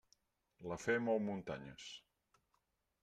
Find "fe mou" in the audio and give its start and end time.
0.85-1.21